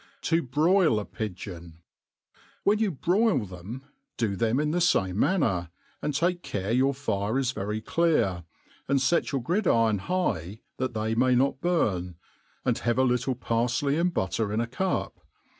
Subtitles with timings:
[0.21, 1.73] To hn}l^ BJ^m^
[2.65, 3.83] ^iyHEN you broil them,
[4.17, 5.69] do them in the .fap[ie o^anner,
[6.01, 8.43] and take care your fjre is vfery clear,
[8.87, 12.15] and fet your gridiron iiigbi that they may not burn,
[12.65, 15.19] and have a little parfley and i^utt^r 'm a cup.